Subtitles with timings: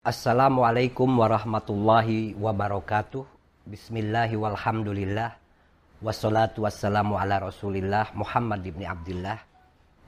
[0.00, 3.20] Assalamualaikum warahmatullahi wabarakatuh.
[3.68, 5.36] Bismillahi walhamdulillah.
[6.00, 9.44] Wassalatu wassalamu ala rasulillah Muhammad ibn Abdullah.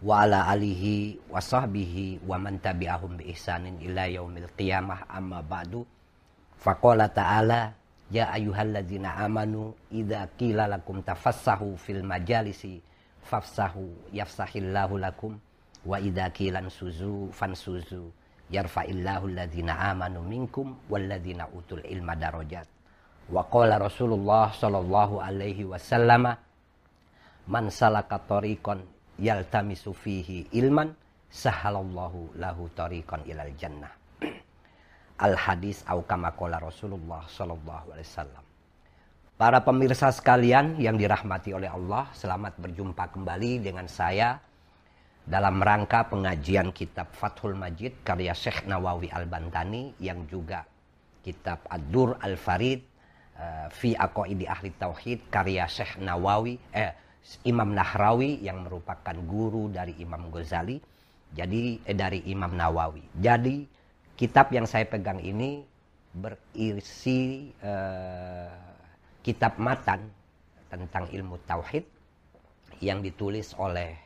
[0.00, 5.84] Wa ala alihi wa sahbihi wa man tabi'ahum bi ihsanin ila yaumil qiyamah amma ba'du.
[6.56, 7.77] Faqala ta'ala
[8.09, 12.80] Ya ayyuhalladzina amanu idza qila lakum tafassahu fil majalisi
[13.29, 15.36] fafsahu yafsahillahu lakum
[15.84, 18.21] wa idza qila suzu fansuzu
[18.53, 22.69] yarfa'illahu alladhina amanu minkum walladhina utul ilma darajat.
[23.33, 26.37] Wa qala Rasulullah sallallahu alaihi wasallam
[27.48, 28.84] man salaka tariqan
[29.16, 30.93] yaltamisu fihi ilman
[31.33, 33.91] sahalallahu lahu tariqan ilal jannah.
[35.27, 38.45] Al hadis au kama qala Rasulullah sallallahu alaihi wasallam.
[39.41, 44.38] Para pemirsa sekalian yang dirahmati oleh Allah, selamat berjumpa kembali dengan saya
[45.22, 50.66] dalam rangka pengajian kitab Fathul Majid karya Syekh Nawawi Al-Bantani yang juga
[51.22, 52.82] kitab Ad-Dur Al-Farid
[53.38, 56.90] uh, fi Aqaidi Ahli Tauhid karya Syekh Nawawi eh
[57.46, 60.82] Imam Nahrawi yang merupakan guru dari Imam Ghazali
[61.32, 63.07] jadi eh, dari Imam Nawawi.
[63.16, 63.64] Jadi
[64.19, 65.64] kitab yang saya pegang ini
[66.12, 68.53] berisi uh,
[69.25, 70.04] kitab matan
[70.69, 71.88] tentang ilmu tauhid
[72.84, 73.97] yang ditulis oleh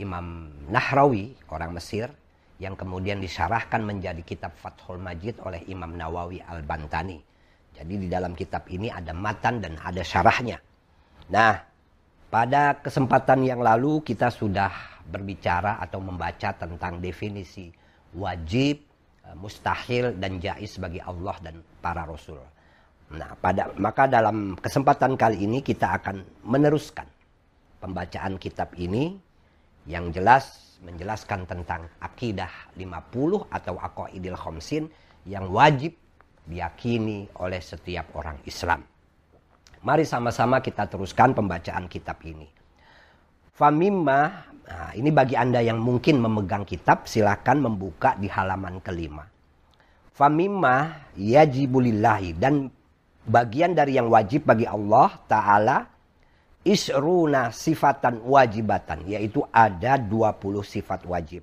[0.00, 2.08] Imam Nahrawi, orang Mesir,
[2.62, 7.18] yang kemudian disyarahkan menjadi kitab Fathul Majid oleh Imam Nawawi Al-Bantani.
[7.74, 10.62] Jadi di dalam kitab ini ada matan dan ada syarahnya.
[11.32, 11.58] Nah,
[12.30, 17.72] pada kesempatan yang lalu kita sudah berbicara atau membaca tentang definisi
[18.14, 18.78] wajib,
[19.26, 22.38] eh, mustahil dan jais bagi Allah dan para rasul.
[23.12, 27.04] Nah, pada maka dalam kesempatan kali ini kita akan meneruskan
[27.82, 29.31] pembacaan kitab ini
[29.86, 34.90] yang jelas menjelaskan tentang akidah 50 atau aqaidil khamsin
[35.22, 35.94] yang wajib
[36.46, 38.82] diyakini oleh setiap orang Islam.
[39.82, 42.46] Mari sama-sama kita teruskan pembacaan kitab ini.
[43.54, 44.20] Famimma,
[44.66, 49.26] nah ini bagi Anda yang mungkin memegang kitab, silakan membuka di halaman kelima.
[50.14, 52.70] Famimma yajibulillahi dan
[53.26, 55.91] bagian dari yang wajib bagi Allah Ta'ala
[56.62, 61.42] isruna sifatan wajibatan yaitu ada 20 sifat wajib.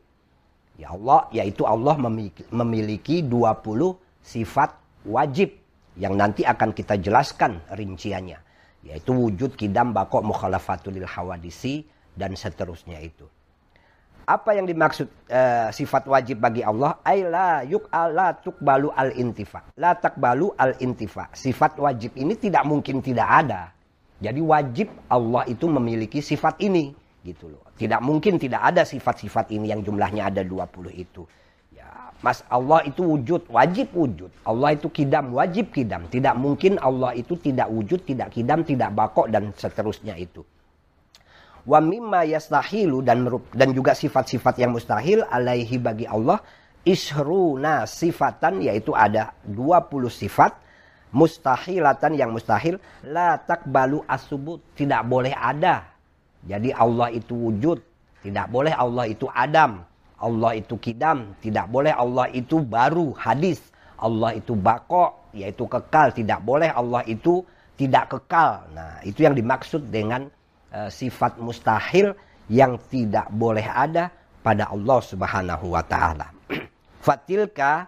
[0.79, 1.99] Ya Allah yaitu Allah
[2.51, 5.51] memiliki 20 sifat wajib
[5.99, 8.39] yang nanti akan kita jelaskan rinciannya
[8.87, 11.83] yaitu wujud kidam bakok mukhalafatul hawadisi
[12.15, 13.27] dan seterusnya itu.
[14.23, 17.01] Apa yang dimaksud uh, sifat wajib bagi Allah?
[17.01, 19.67] Aila yuk ala tukbalu al intifa.
[19.73, 21.27] La takbalu al intifa.
[21.33, 23.73] Sifat wajib ini tidak mungkin tidak ada
[24.19, 26.91] jadi wajib Allah itu memiliki sifat ini
[27.23, 27.63] gitu loh.
[27.79, 31.23] Tidak mungkin tidak ada sifat-sifat ini yang jumlahnya ada 20 itu.
[31.71, 34.31] Ya, Mas Allah itu wujud, wajib wujud.
[34.43, 36.07] Allah itu kidam, wajib kidam.
[36.11, 40.43] Tidak mungkin Allah itu tidak wujud, tidak kidam, tidak bakok dan seterusnya itu.
[41.63, 43.23] Wa mimma yastahilu dan
[43.55, 46.39] dan juga sifat-sifat yang mustahil alaihi bagi Allah
[46.87, 50.55] ishruna sifatan yaitu ada 20 sifat
[51.11, 52.77] mustahilatan yang mustahil.
[53.05, 55.85] La takbalu asubut tidak boleh ada.
[56.45, 57.79] Jadi Allah itu wujud.
[58.19, 59.83] Tidak boleh Allah itu adam.
[60.19, 61.35] Allah itu kidam.
[61.39, 63.59] Tidak boleh Allah itu baru hadis.
[63.99, 66.11] Allah itu bako yaitu kekal.
[66.15, 67.43] Tidak boleh Allah itu
[67.79, 68.67] tidak kekal.
[68.75, 70.27] Nah itu yang dimaksud dengan
[70.75, 72.11] uh, sifat mustahil
[72.51, 74.11] yang tidak boleh ada
[74.43, 76.27] pada Allah Subhanahu wa taala.
[77.05, 77.87] Fatilka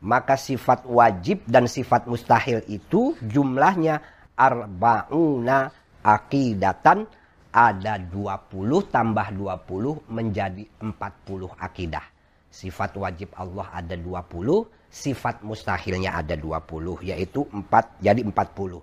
[0.00, 4.00] maka sifat wajib dan sifat mustahil itu jumlahnya
[4.32, 5.68] arbauna
[6.00, 7.04] akidatan
[7.52, 8.54] ada 20
[8.88, 12.04] tambah 20 menjadi 40 akidah.
[12.50, 18.82] Sifat wajib Allah ada 20, sifat mustahilnya ada 20 yaitu 4 jadi 40.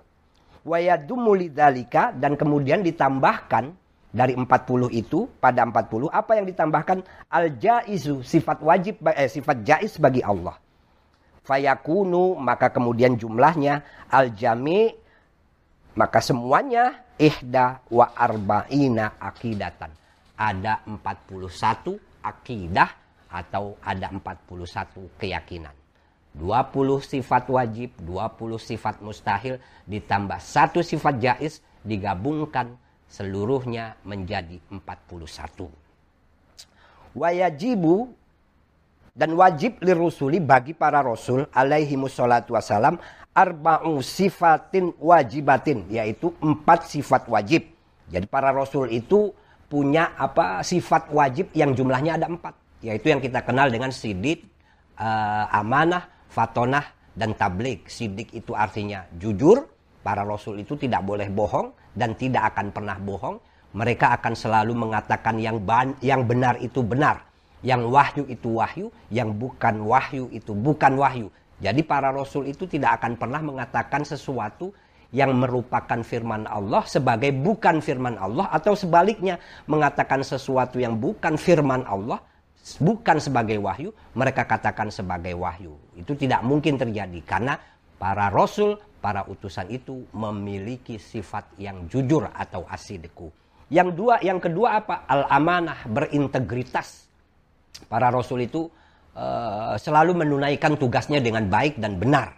[0.68, 1.32] Wa yadumu
[2.20, 3.72] dan kemudian ditambahkan
[4.12, 10.00] dari 40 itu pada 40 apa yang ditambahkan al jaizu sifat wajib eh, sifat jaiz
[10.00, 10.56] bagi Allah
[11.48, 13.82] fayakunu maka kemudian jumlahnya.
[14.12, 14.92] Al jami
[15.96, 17.08] maka semuanya.
[17.18, 19.90] Ihda wa arba'ina akidatan.
[20.38, 22.94] Ada 41 akidah
[23.26, 25.74] atau ada 41 keyakinan.
[26.38, 29.58] 20 sifat wajib 20 sifat mustahil
[29.90, 32.78] ditambah satu sifat jais digabungkan
[33.10, 35.66] seluruhnya menjadi 41
[37.18, 38.14] wayajibu
[39.18, 43.02] dan wajib lirusuli bagi para rasul alaihi musallatu wassalam
[43.34, 47.66] arba'u sifatin wajibatin yaitu empat sifat wajib.
[48.14, 49.34] Jadi para rasul itu
[49.66, 52.54] punya apa sifat wajib yang jumlahnya ada empat
[52.86, 54.46] yaitu yang kita kenal dengan sidid,
[55.02, 56.86] uh, amanah, fatonah
[57.18, 57.90] dan tablik.
[57.90, 59.66] Sidik itu artinya jujur,
[60.06, 63.42] para rasul itu tidak boleh bohong dan tidak akan pernah bohong.
[63.74, 65.60] Mereka akan selalu mengatakan yang
[66.00, 67.28] yang benar itu benar,
[67.66, 71.28] yang wahyu itu wahyu, yang bukan wahyu itu bukan wahyu.
[71.58, 74.70] Jadi para rasul itu tidak akan pernah mengatakan sesuatu
[75.10, 81.88] yang merupakan firman Allah sebagai bukan firman Allah atau sebaliknya mengatakan sesuatu yang bukan firman
[81.88, 82.20] Allah
[82.78, 85.80] bukan sebagai wahyu mereka katakan sebagai wahyu.
[85.96, 87.56] Itu tidak mungkin terjadi karena
[87.96, 93.32] para rasul para utusan itu memiliki sifat yang jujur atau asidiku.
[93.72, 95.08] Yang dua yang kedua apa?
[95.08, 97.07] Al amanah berintegritas
[97.86, 98.66] para rasul itu
[99.14, 102.38] uh, selalu menunaikan tugasnya dengan baik dan benar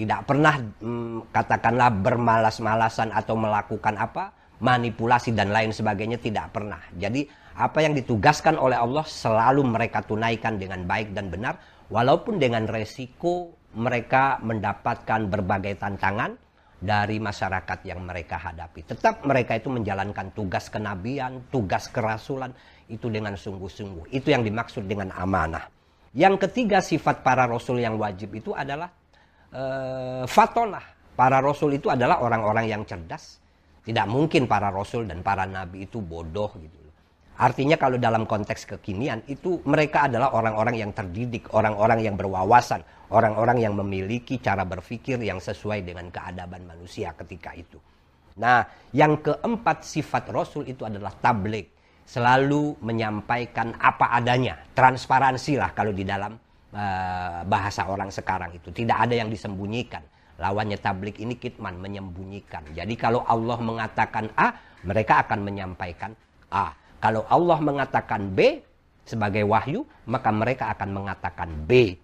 [0.00, 6.80] tidak pernah hmm, katakanlah bermalas-malasan atau melakukan apa manipulasi dan lain sebagainya tidak pernah.
[6.96, 11.60] Jadi apa yang ditugaskan oleh Allah selalu mereka tunaikan dengan baik dan benar
[11.92, 16.32] walaupun dengan resiko mereka mendapatkan berbagai tantangan
[16.80, 18.88] dari masyarakat yang mereka hadapi.
[18.88, 22.56] Tetap mereka itu menjalankan tugas kenabian, tugas kerasulan
[22.90, 24.10] itu dengan sungguh-sungguh.
[24.10, 25.70] Itu yang dimaksud dengan amanah.
[26.10, 28.90] Yang ketiga sifat para rasul yang wajib itu adalah
[29.54, 31.14] uh, fatonah.
[31.14, 33.38] Para rasul itu adalah orang-orang yang cerdas.
[33.80, 36.80] Tidak mungkin para rasul dan para nabi itu bodoh gitu.
[37.40, 42.84] Artinya kalau dalam konteks kekinian itu mereka adalah orang-orang yang terdidik, orang-orang yang berwawasan,
[43.16, 47.80] orang-orang yang memiliki cara berpikir yang sesuai dengan keadaban manusia ketika itu.
[48.36, 48.60] Nah,
[48.92, 51.79] yang keempat sifat Rasul itu adalah tablik.
[52.10, 54.58] Selalu menyampaikan apa adanya.
[54.74, 56.34] Transparansi lah kalau di dalam
[56.70, 58.70] Eh, bahasa orang sekarang itu.
[58.70, 60.06] Tidak ada yang disembunyikan.
[60.38, 62.62] Lawannya tablik ini kitman, menyembunyikan.
[62.70, 64.54] Jadi kalau Allah mengatakan A,
[64.86, 66.14] mereka akan menyampaikan
[66.46, 66.70] A.
[67.02, 68.62] Kalau Allah mengatakan B
[69.02, 71.98] sebagai wahyu, maka mereka akan mengatakan B.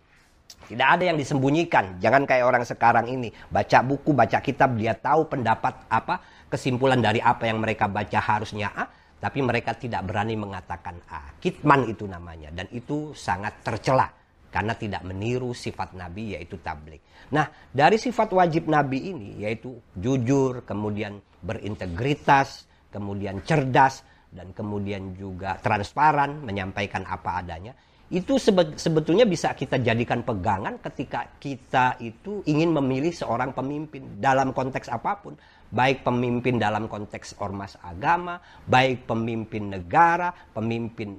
[0.67, 2.03] Tidak ada yang disembunyikan.
[2.03, 3.31] Jangan kayak orang sekarang ini.
[3.47, 8.75] Baca buku, baca kitab, dia tahu pendapat apa, kesimpulan dari apa yang mereka baca harusnya
[8.75, 11.33] A, tapi mereka tidak berani mengatakan A.
[11.41, 12.53] Kitman itu namanya.
[12.53, 14.13] Dan itu sangat tercela
[14.53, 17.03] karena tidak meniru sifat Nabi yaitu tablik.
[17.33, 25.57] Nah, dari sifat wajib Nabi ini yaitu jujur, kemudian berintegritas, kemudian cerdas dan kemudian juga
[25.61, 27.73] transparan menyampaikan apa adanya.
[28.07, 28.39] Itu
[28.79, 35.19] sebetulnya bisa kita jadikan pegangan ketika kita itu ingin memilih seorang pemimpin dalam konteks apa
[35.19, 35.35] pun,
[35.75, 41.19] baik pemimpin dalam konteks ormas agama, baik pemimpin negara, pemimpin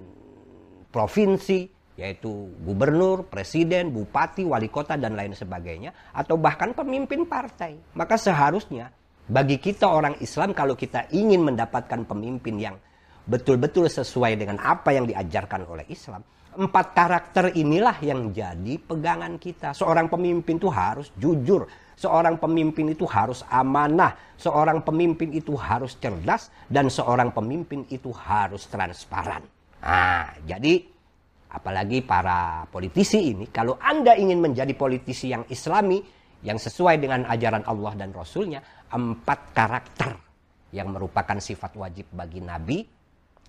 [0.87, 1.67] provinsi,
[1.99, 7.75] yaitu gubernur, presiden, bupati, wali kota dan lain sebagainya atau bahkan pemimpin partai.
[7.99, 8.87] Maka seharusnya
[9.27, 12.79] bagi kita orang Islam kalau kita ingin mendapatkan pemimpin yang
[13.27, 16.23] betul-betul sesuai dengan apa yang diajarkan oleh Islam,
[16.57, 19.77] empat karakter inilah yang jadi pegangan kita.
[19.77, 26.49] Seorang pemimpin itu harus jujur, seorang pemimpin itu harus amanah, seorang pemimpin itu harus cerdas
[26.65, 29.45] dan seorang pemimpin itu harus transparan.
[29.85, 30.81] Nah, jadi
[31.53, 36.01] apalagi para politisi ini, kalau Anda ingin menjadi politisi yang islami,
[36.41, 40.17] yang sesuai dengan ajaran Allah dan Rasulnya, empat karakter
[40.73, 42.81] yang merupakan sifat wajib bagi Nabi,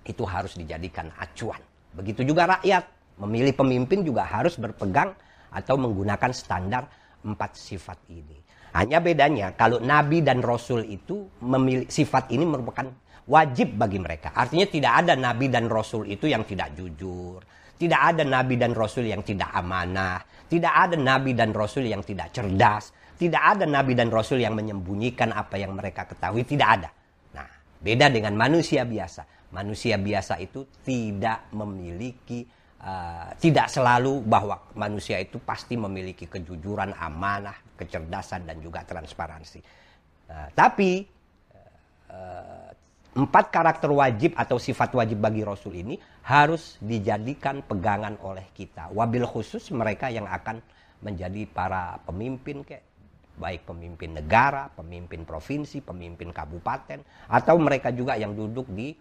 [0.09, 1.61] itu harus dijadikan acuan.
[1.93, 5.15] Begitu juga rakyat, memilih pemimpin juga harus berpegang
[5.51, 6.87] atau menggunakan standar
[7.23, 8.39] empat sifat ini.
[8.77, 12.87] Hanya bedanya kalau Nabi dan Rasul itu memilih sifat ini merupakan
[13.27, 14.31] wajib bagi mereka.
[14.37, 17.43] Artinya tidak ada Nabi dan Rasul itu yang tidak jujur,
[17.79, 20.19] tidak ada nabi dan rasul yang tidak amanah.
[20.51, 22.91] Tidak ada nabi dan rasul yang tidak cerdas.
[23.15, 26.43] Tidak ada nabi dan rasul yang menyembunyikan apa yang mereka ketahui.
[26.43, 26.91] Tidak ada.
[27.39, 27.47] Nah,
[27.79, 29.55] beda dengan manusia biasa.
[29.55, 32.43] Manusia biasa itu tidak memiliki,
[32.83, 39.61] uh, tidak selalu bahwa manusia itu pasti memiliki kejujuran, amanah, kecerdasan, dan juga transparansi.
[40.29, 41.07] Uh, tapi
[42.13, 42.71] uh,
[43.19, 48.93] empat karakter wajib atau sifat wajib bagi Rasul ini harus dijadikan pegangan oleh kita.
[48.95, 50.63] Wabil khusus mereka yang akan
[51.03, 52.85] menjadi para pemimpin kayak
[53.39, 58.93] baik pemimpin negara, pemimpin provinsi, pemimpin kabupaten, atau mereka juga yang duduk di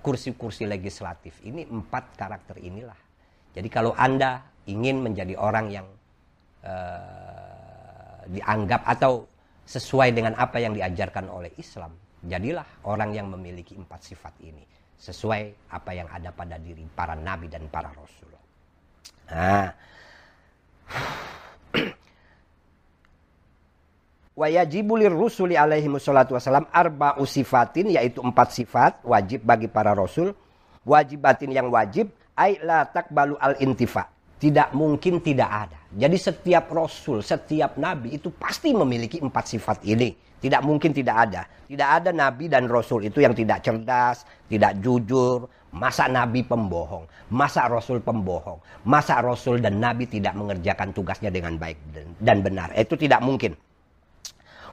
[0.00, 1.40] kursi-kursi uh, legislatif.
[1.44, 2.96] Ini empat karakter inilah.
[3.52, 5.86] Jadi kalau anda ingin menjadi orang yang
[6.64, 9.26] uh, dianggap atau
[9.68, 14.60] sesuai dengan apa yang diajarkan oleh Islam, Jadilah orang yang memiliki empat sifat ini.
[15.00, 18.28] Sesuai apa yang ada pada diri para nabi dan para rasul.
[19.32, 19.72] Nah.
[24.40, 30.32] Wa yajibu rusuli alaihi wassalatu wassalam arba'u sifatin yaitu empat sifat wajib bagi para rasul.
[30.80, 32.08] Wajibatin yang wajib
[32.40, 34.08] ay la takbalu al intifa.
[34.40, 35.78] Tidak mungkin tidak ada.
[35.92, 40.16] Jadi setiap rasul, setiap nabi itu pasti memiliki empat sifat ini.
[40.40, 41.44] Tidak mungkin tidak ada.
[41.44, 45.52] Tidak ada nabi dan rasul itu yang tidak cerdas, tidak jujur.
[45.76, 51.76] Masa nabi pembohong, masa rasul pembohong, masa rasul dan nabi tidak mengerjakan tugasnya dengan baik
[52.18, 52.72] dan benar.
[52.72, 53.52] Itu tidak mungkin.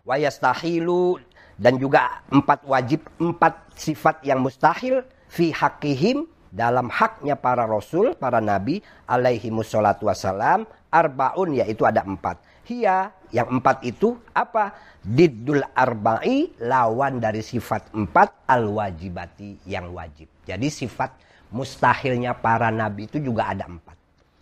[0.07, 1.19] Wayastahilu
[1.59, 8.39] dan juga empat wajib, empat sifat yang mustahil fi hakihim dalam haknya para rasul, para
[8.39, 12.39] nabi alaihi musallatu wassalam arbaun yaitu ada empat.
[12.63, 14.71] Hia yang empat itu apa?
[15.03, 20.27] Diddul arba'i lawan dari sifat empat al wajibati yang wajib.
[20.43, 21.15] Jadi sifat
[21.51, 23.95] mustahilnya para nabi itu juga ada empat.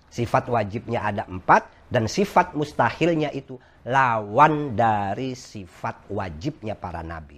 [0.09, 7.37] Sifat wajibnya ada empat dan sifat mustahilnya itu lawan dari sifat wajibnya para nabi.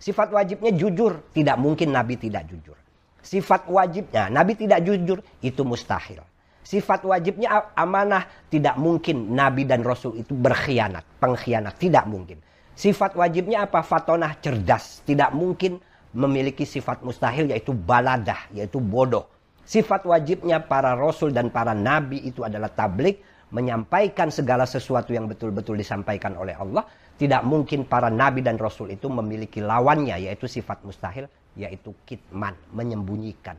[0.00, 2.78] Sifat wajibnya jujur, tidak mungkin nabi tidak jujur.
[3.20, 6.24] Sifat wajibnya nabi tidak jujur itu mustahil.
[6.64, 12.38] Sifat wajibnya amanah tidak mungkin nabi dan rasul itu berkhianat, pengkhianat tidak mungkin.
[12.78, 13.84] Sifat wajibnya apa?
[13.84, 15.82] Fatonah cerdas, tidak mungkin
[16.16, 19.28] memiliki sifat mustahil yaitu baladah, yaitu bodoh.
[19.68, 25.78] Sifat wajibnya para rasul dan para nabi itu adalah tablik, menyampaikan segala sesuatu yang betul-betul
[25.78, 26.86] disampaikan oleh Allah,
[27.18, 31.26] tidak mungkin para nabi dan rasul itu memiliki lawannya yaitu sifat mustahil,
[31.58, 33.58] yaitu kitman, menyembunyikan.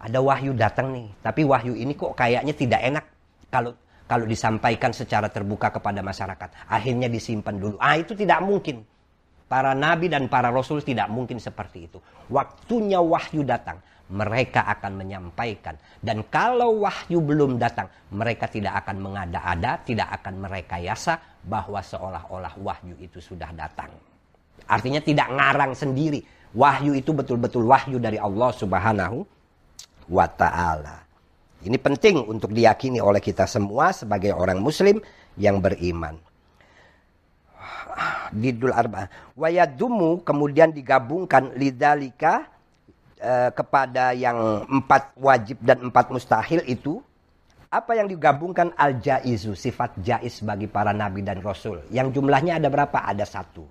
[0.00, 3.04] Ada wahyu datang nih, tapi wahyu ini kok kayaknya tidak enak
[3.52, 3.72] kalau
[4.10, 6.66] kalau disampaikan secara terbuka kepada masyarakat.
[6.66, 7.78] Akhirnya disimpan dulu.
[7.78, 8.82] Ah itu tidak mungkin.
[9.46, 11.98] Para nabi dan para rasul tidak mungkin seperti itu.
[12.26, 13.78] Waktunya wahyu datang
[14.10, 15.78] mereka akan menyampaikan.
[16.02, 22.98] Dan kalau wahyu belum datang, mereka tidak akan mengada-ada, tidak akan merekayasa bahwa seolah-olah wahyu
[22.98, 23.88] itu sudah datang.
[24.66, 26.20] Artinya tidak ngarang sendiri.
[26.50, 29.22] Wahyu itu betul-betul wahyu dari Allah Subhanahu
[30.10, 31.06] wa taala.
[31.62, 34.98] Ini penting untuk diyakini oleh kita semua sebagai orang muslim
[35.38, 36.18] yang beriman.
[38.34, 39.06] Didul arba.
[39.36, 42.48] Wayadumu kemudian digabungkan lidalika
[43.20, 47.04] Eh, kepada yang empat wajib dan empat mustahil itu
[47.68, 51.84] apa yang digabungkan al jaizu sifat jais bagi para nabi dan rasul?
[51.92, 52.96] Yang jumlahnya ada berapa?
[52.96, 53.68] Ada satu.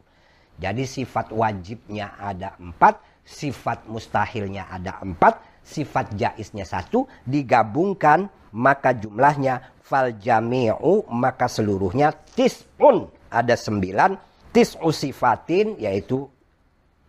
[0.54, 7.10] Jadi sifat wajibnya ada empat sifat mustahilnya ada empat sifat jaisnya satu.
[7.26, 13.10] Digabungkan maka jumlahnya fal jami'u maka seluruhnya tis'un.
[13.34, 14.14] Ada sembilan
[14.54, 16.22] tis'u sifatin yaitu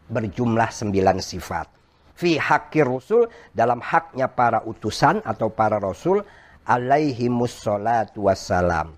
[0.08, 1.79] berjumlah sembilan sifat
[2.20, 6.20] fi hakir rusul dalam haknya para utusan atau para rasul
[6.68, 8.92] alaihi musallatu wassalam.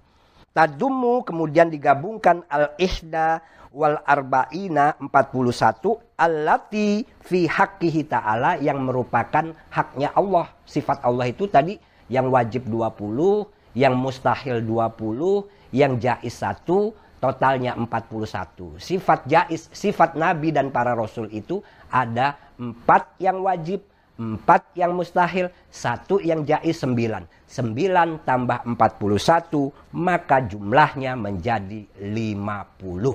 [0.50, 3.40] Tadumu kemudian digabungkan al-ihda
[3.72, 10.52] wal arba'ina 41 allati fi haqqihi ta'ala yang merupakan haknya Allah.
[10.68, 11.80] Sifat Allah itu tadi
[12.12, 16.68] yang wajib 20, yang mustahil 20, yang jais 1,
[17.16, 18.76] totalnya 41.
[18.76, 23.84] Sifat jais, sifat nabi dan para rasul itu ada empat yang wajib,
[24.16, 27.28] empat yang mustahil, satu yang jais sembilan.
[27.44, 29.68] Sembilan tambah empat puluh satu,
[30.00, 33.14] maka jumlahnya menjadi lima puluh.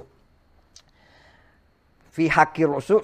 [2.14, 3.02] Fi haki rasul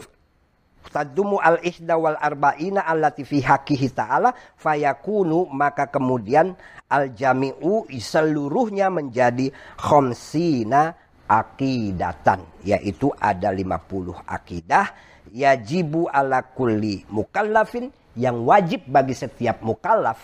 [0.93, 6.53] tadumu al ihda wal arba'ina allati fi hakihi ta'ala fayakunu maka kemudian
[6.91, 9.49] al jami'u seluruhnya menjadi
[9.79, 14.91] khomsina akidatan yaitu ada 50 akidah
[15.33, 20.21] yajibu ala kulli mukallafin yang wajib bagi setiap mukallaf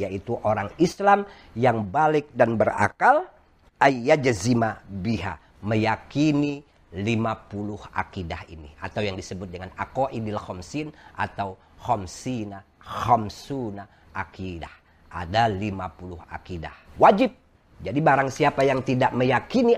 [0.00, 3.28] yaitu orang Islam yang balik dan berakal
[3.76, 6.64] ayyajzima biha meyakini
[6.96, 13.84] 50 akidah ini atau yang disebut dengan aqaidil khamsin atau khamsina khamsuna
[14.16, 14.72] akidah.
[15.12, 16.74] Ada 50 akidah.
[16.96, 17.30] Wajib.
[17.76, 19.76] Jadi barang siapa yang tidak meyakini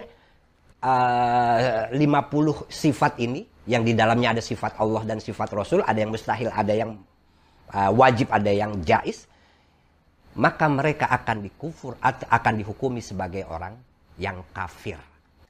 [0.83, 6.09] uh, 50 sifat ini yang di dalamnya ada sifat Allah dan sifat Rasul, ada yang
[6.09, 6.97] mustahil, ada yang
[7.69, 9.29] uh, wajib, ada yang jais,
[10.41, 13.77] maka mereka akan dikufur, akan dihukumi sebagai orang
[14.17, 14.97] yang kafir.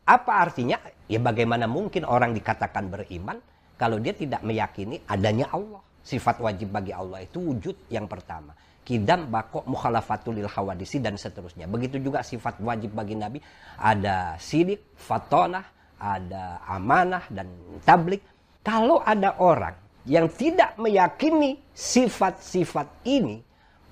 [0.02, 0.82] Apa artinya?
[1.06, 3.38] Ya bagaimana mungkin orang dikatakan beriman
[3.78, 5.78] kalau dia tidak meyakini adanya Allah.
[6.02, 8.56] Sifat wajib bagi Allah itu wujud yang pertama.
[8.80, 11.68] Kidam, bakok, mukhalafatul lil hawadisi dan seterusnya.
[11.68, 13.44] Begitu juga sifat wajib bagi Nabi.
[13.76, 17.50] Ada sidik, fatonah, ada amanah dan
[17.82, 18.22] tablik.
[18.62, 19.74] Kalau ada orang
[20.08, 23.42] yang tidak meyakini sifat-sifat ini,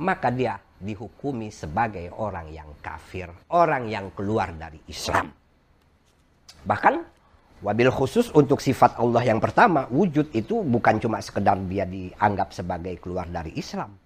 [0.00, 5.32] maka dia dihukumi sebagai orang yang kafir, orang yang keluar dari Islam.
[6.66, 6.94] Bahkan
[7.64, 13.00] wabil khusus untuk sifat Allah yang pertama, wujud itu bukan cuma sekedar dia dianggap sebagai
[13.00, 13.96] keluar dari Islam.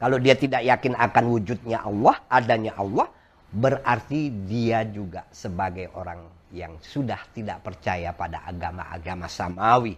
[0.00, 3.10] Kalau dia tidak yakin akan wujudnya Allah, adanya Allah,
[3.50, 9.94] berarti dia juga sebagai orang yang sudah tidak percaya pada agama-agama samawi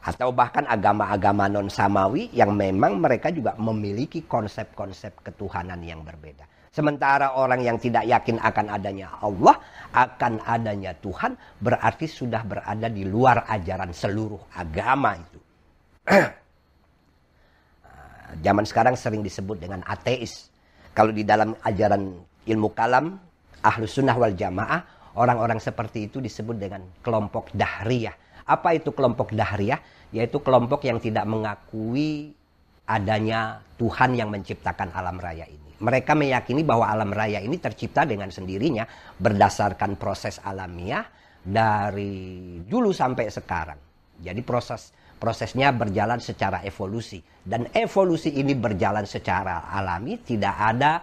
[0.00, 6.48] atau bahkan agama-agama non samawi yang memang mereka juga memiliki konsep-konsep ketuhanan yang berbeda.
[6.70, 9.58] Sementara orang yang tidak yakin akan adanya Allah,
[9.90, 15.38] akan adanya Tuhan, berarti sudah berada di luar ajaran seluruh agama itu.
[18.46, 20.46] Zaman sekarang sering disebut dengan ateis.
[20.94, 23.18] Kalau di dalam ajaran ilmu kalam,
[23.66, 28.14] ahlus sunnah wal jamaah, orang-orang seperti itu disebut dengan kelompok dahriyah
[28.50, 29.78] apa itu kelompok Dahriyah?
[30.10, 32.34] Yaitu kelompok yang tidak mengakui
[32.90, 35.78] adanya Tuhan yang menciptakan alam raya ini.
[35.78, 38.84] Mereka meyakini bahwa alam raya ini tercipta dengan sendirinya
[39.22, 41.06] berdasarkan proses alamiah
[41.40, 43.78] dari dulu sampai sekarang.
[44.18, 51.00] Jadi proses prosesnya berjalan secara evolusi dan evolusi ini berjalan secara alami tidak ada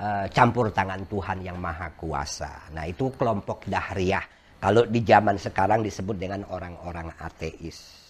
[0.00, 2.72] uh, campur tangan Tuhan yang maha kuasa.
[2.72, 4.24] Nah, itu kelompok Dahriyah
[4.60, 8.00] kalau di zaman sekarang disebut dengan orang-orang ateis.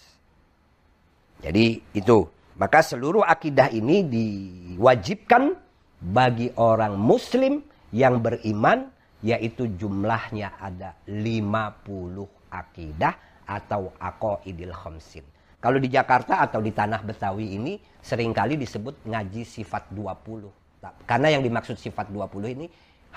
[1.43, 2.19] Jadi itu.
[2.59, 5.55] Maka seluruh akidah ini diwajibkan
[5.97, 8.91] bagi orang muslim yang beriman
[9.25, 12.21] yaitu jumlahnya ada 50
[12.53, 13.13] akidah
[13.47, 15.25] atau akoidil khamsin.
[15.61, 20.60] Kalau di Jakarta atau di tanah Betawi ini sering kali disebut ngaji sifat 20.
[21.05, 22.65] Karena yang dimaksud sifat 20 ini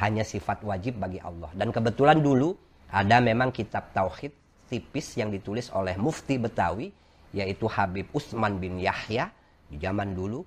[0.04, 1.48] hanya sifat wajib bagi Allah.
[1.56, 2.52] Dan kebetulan dulu
[2.92, 4.30] ada memang kitab tauhid
[4.68, 6.92] tipis yang ditulis oleh mufti Betawi
[7.34, 9.32] yaitu Habib Usman bin Yahya
[9.70, 10.44] di zaman dulu.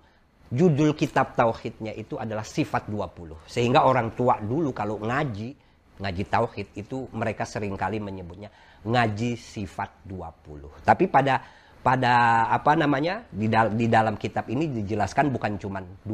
[0.47, 3.35] Judul kitab tauhidnya itu adalah sifat 20.
[3.51, 5.51] Sehingga orang tua dulu kalau ngaji,
[5.99, 8.47] ngaji tauhid itu mereka sering kali menyebutnya
[8.87, 10.87] ngaji sifat 20.
[10.87, 11.43] Tapi pada
[11.81, 16.07] pada apa namanya di, dal di dalam kitab ini dijelaskan bukan cuma 20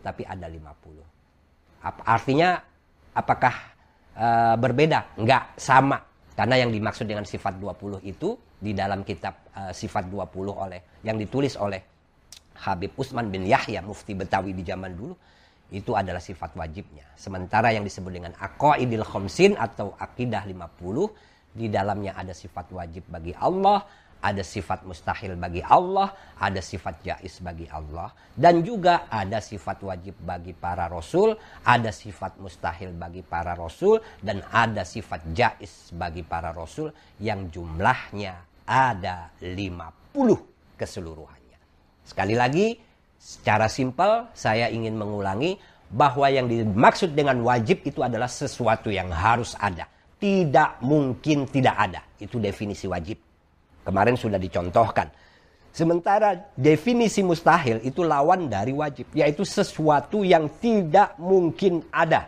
[0.00, 1.80] tapi ada 50.
[2.04, 2.60] Artinya
[3.16, 3.54] apakah
[4.16, 5.98] uh, berbeda, enggak sama.
[6.36, 11.16] Karena yang dimaksud dengan sifat 20 itu di dalam kitab uh, sifat 20 oleh yang
[11.20, 11.80] ditulis oleh
[12.60, 15.16] Habib Usman bin Yahya mufti Betawi di zaman dulu
[15.70, 17.06] itu adalah sifat wajibnya.
[17.14, 23.34] Sementara yang disebut dengan aqaidil khamsin atau akidah 50 di dalamnya ada sifat wajib bagi
[23.38, 23.82] Allah,
[24.20, 30.14] ada sifat mustahil bagi Allah, ada sifat jais bagi Allah, dan juga ada sifat wajib
[30.20, 36.52] bagi para rasul, ada sifat mustahil bagi para rasul, dan ada sifat jais bagi para
[36.52, 40.12] rasul yang jumlahnya ada 50
[40.76, 41.58] keseluruhannya.
[42.04, 42.76] Sekali lagi,
[43.16, 45.56] secara simpel saya ingin mengulangi
[45.90, 49.88] bahwa yang dimaksud dengan wajib itu adalah sesuatu yang harus ada.
[50.20, 52.00] Tidak mungkin tidak ada.
[52.20, 53.29] Itu definisi wajib
[53.84, 55.08] Kemarin sudah dicontohkan.
[55.70, 62.26] Sementara definisi mustahil itu lawan dari wajib, yaitu sesuatu yang tidak mungkin ada.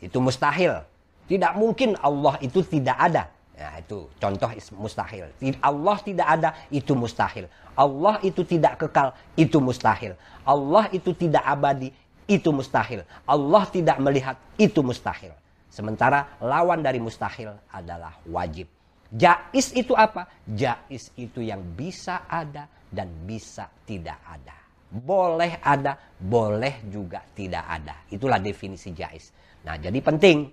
[0.00, 0.80] Itu mustahil.
[1.28, 3.28] Tidak mungkin Allah itu tidak ada.
[3.52, 5.28] Nah, itu contoh mustahil.
[5.62, 7.46] Allah tidak ada, itu mustahil.
[7.76, 10.16] Allah itu tidak kekal, itu mustahil.
[10.42, 11.94] Allah itu tidak abadi,
[12.26, 13.06] itu mustahil.
[13.28, 15.30] Allah tidak melihat, itu mustahil.
[15.70, 18.66] Sementara lawan dari mustahil adalah wajib.
[19.12, 20.24] Jais itu apa?
[20.48, 24.56] Jais itu yang bisa ada dan bisa tidak ada.
[24.88, 28.08] Boleh ada, boleh juga tidak ada.
[28.08, 29.32] Itulah definisi jais.
[29.68, 30.48] Nah, jadi penting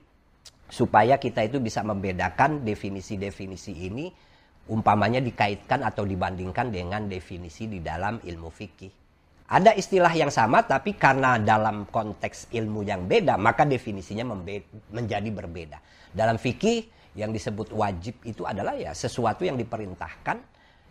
[0.67, 4.11] supaya kita itu bisa membedakan definisi-definisi ini
[4.69, 8.91] umpamanya dikaitkan atau dibandingkan dengan definisi di dalam ilmu fikih.
[9.49, 14.29] Ada istilah yang sama tapi karena dalam konteks ilmu yang beda maka definisinya
[14.93, 15.81] menjadi berbeda.
[16.13, 20.37] Dalam fikih yang disebut wajib itu adalah ya sesuatu yang diperintahkan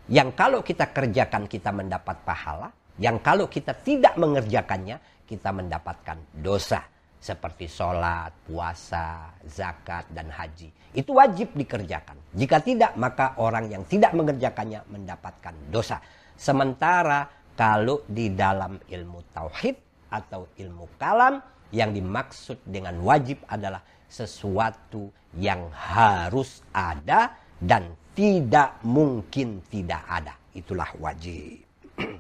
[0.09, 4.97] yang kalau kita kerjakan kita mendapat pahala, yang kalau kita tidak mengerjakannya
[5.29, 6.81] kita mendapatkan dosa
[7.21, 10.73] seperti sholat, puasa, zakat, dan haji.
[10.97, 12.17] Itu wajib dikerjakan.
[12.33, 16.01] Jika tidak, maka orang yang tidak mengerjakannya mendapatkan dosa.
[16.33, 19.77] Sementara kalau di dalam ilmu tauhid
[20.09, 21.37] atau ilmu kalam,
[21.69, 30.35] yang dimaksud dengan wajib adalah sesuatu yang harus ada dan tidak mungkin tidak ada.
[30.57, 31.63] Itulah wajib.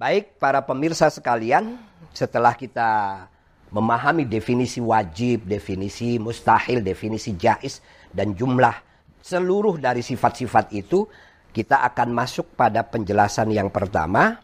[0.00, 1.78] Baik para pemirsa sekalian,
[2.12, 3.24] setelah kita
[3.70, 7.78] memahami definisi wajib, definisi mustahil, definisi jais,
[8.10, 8.74] dan jumlah
[9.22, 11.06] seluruh dari sifat-sifat itu,
[11.54, 14.42] kita akan masuk pada penjelasan yang pertama,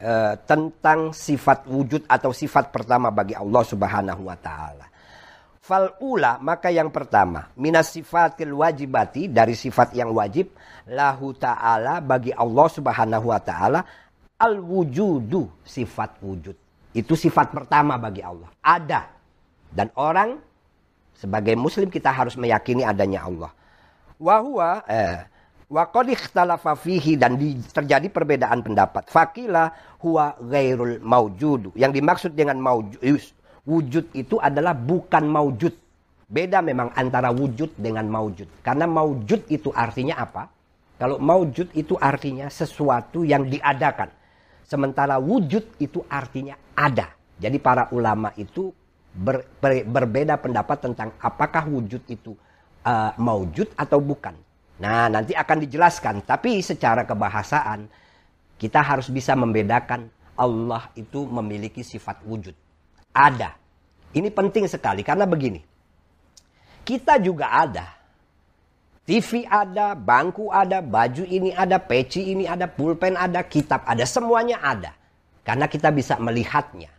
[0.00, 4.86] uh, tentang sifat wujud atau sifat pertama bagi Allah Subhanahu wa taala.
[5.66, 10.54] Fal ula maka yang pertama minas sifatil wajibati dari sifat yang wajib
[10.86, 13.82] lahu ta'ala bagi Allah Subhanahu wa taala
[14.36, 16.52] Al-wujudu, sifat wujud.
[16.92, 18.52] Itu sifat pertama bagi Allah.
[18.60, 19.08] Ada.
[19.72, 20.36] Dan orang
[21.16, 23.52] sebagai muslim kita harus meyakini adanya Allah.
[24.20, 25.24] Wahwa eh,
[25.66, 26.78] wa ikhtalafa
[27.18, 29.10] dan di, terjadi perbedaan pendapat.
[29.10, 31.74] Fakila huwa ghairul maujudu.
[31.74, 33.02] Yang dimaksud dengan maujud
[33.66, 35.74] wujud itu adalah bukan maujud.
[36.26, 38.46] Beda memang antara wujud dengan maujud.
[38.62, 40.50] Karena maujud itu artinya apa?
[40.96, 44.10] Kalau maujud itu artinya sesuatu yang diadakan.
[44.66, 47.14] Sementara wujud itu artinya ada.
[47.38, 48.72] Jadi para ulama itu
[49.14, 52.34] ber, ber, berbeda pendapat tentang apakah wujud itu
[52.82, 54.34] uh, maujud atau bukan.
[54.76, 56.24] Nah, nanti akan dijelaskan.
[56.28, 57.88] Tapi secara kebahasaan
[58.60, 62.52] kita harus bisa membedakan Allah itu memiliki sifat wujud.
[63.16, 63.56] Ada.
[64.12, 65.60] Ini penting sekali karena begini.
[66.84, 67.96] Kita juga ada.
[69.06, 74.58] TV ada, bangku ada, baju ini ada, peci ini ada, pulpen ada, kitab ada, semuanya
[74.58, 74.92] ada.
[75.46, 76.90] Karena kita bisa melihatnya.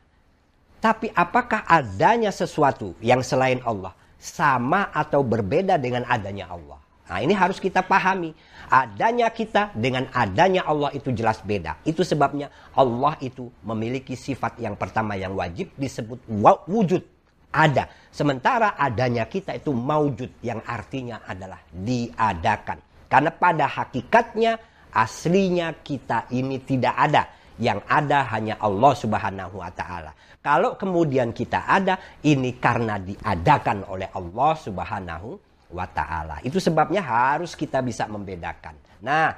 [0.79, 6.86] Tapi apakah adanya sesuatu yang selain Allah sama atau berbeda dengan adanya Allah?
[7.07, 8.35] Nah, ini harus kita pahami.
[8.67, 11.79] Adanya kita dengan adanya Allah itu jelas beda.
[11.87, 16.19] Itu sebabnya Allah itu memiliki sifat yang pertama yang wajib disebut
[16.67, 16.99] wujud
[17.47, 17.87] ada.
[18.11, 23.07] Sementara adanya kita itu maujud yang artinya adalah diadakan.
[23.07, 24.59] Karena pada hakikatnya
[24.91, 27.23] aslinya kita ini tidak ada.
[27.57, 30.13] Yang ada hanya Allah subhanahu wa ta'ala.
[30.45, 36.39] Kalau kemudian kita ada, ini karena diadakan oleh Allah subhanahu wa ta'ala.
[36.43, 38.75] Itu sebabnya harus kita bisa membedakan.
[39.03, 39.35] Nah,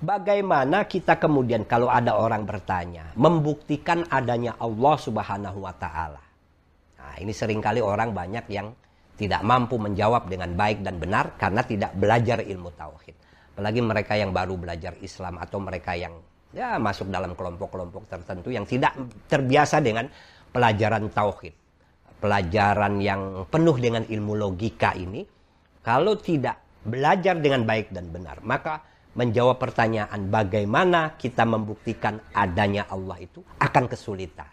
[0.00, 6.22] bagaimana kita kemudian kalau ada orang bertanya, membuktikan adanya Allah subhanahu wa ta'ala.
[7.00, 8.70] Nah, ini sering kali orang banyak yang
[9.20, 13.12] tidak mampu menjawab dengan baik dan benar karena tidak belajar ilmu tauhid.
[13.52, 16.16] Apalagi mereka yang baru belajar Islam atau mereka yang
[16.56, 18.96] ya masuk dalam kelompok-kelompok tertentu yang tidak
[19.28, 20.08] terbiasa dengan
[20.48, 21.59] pelajaran tauhid.
[22.20, 25.24] Pelajaran yang penuh dengan ilmu logika ini
[25.80, 28.84] kalau tidak belajar dengan baik dan benar, maka
[29.16, 34.48] menjawab pertanyaan bagaimana kita membuktikan adanya Allah itu akan kesulitan.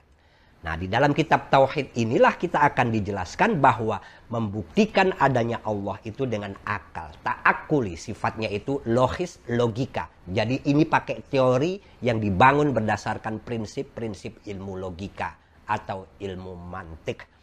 [0.66, 4.02] Nah, di dalam kitab tauhid inilah kita akan dijelaskan bahwa
[4.34, 10.10] membuktikan adanya Allah itu dengan akal, ta'akuli, sifatnya itu logis, logika.
[10.26, 15.38] Jadi ini pakai teori yang dibangun berdasarkan prinsip-prinsip ilmu logika
[15.70, 17.37] atau ilmu mantik.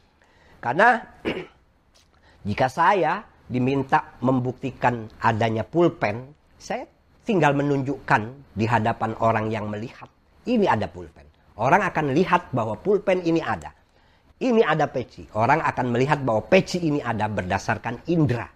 [0.64, 0.96] Karena
[2.48, 6.88] jika saya diminta membuktikan adanya pulpen, saya
[7.28, 10.08] tinggal menunjukkan di hadapan orang yang melihat,
[10.48, 11.28] ini ada pulpen.
[11.60, 13.76] Orang akan lihat bahwa pulpen ini ada.
[14.40, 15.28] Ini ada peci.
[15.36, 18.48] Orang akan melihat bahwa peci ini ada berdasarkan indera.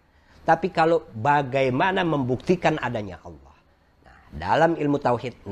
[0.43, 3.55] Tapi kalau bagaimana membuktikan adanya Allah.
[4.03, 5.45] Nah, dalam ilmu tauhid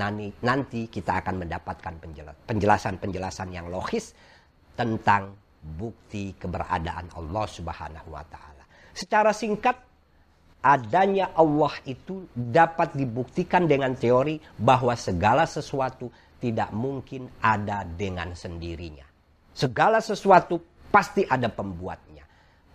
[0.43, 1.95] nanti kita akan mendapatkan
[2.49, 4.17] penjelasan-penjelasan yang logis
[4.75, 5.37] tentang
[5.67, 8.65] bukti keberadaan Allah Subhanahu wa taala.
[8.95, 9.77] Secara singkat
[10.63, 19.05] adanya Allah itu dapat dibuktikan dengan teori bahwa segala sesuatu tidak mungkin ada dengan sendirinya.
[19.57, 20.61] Segala sesuatu
[20.93, 22.25] pasti ada pembuatnya.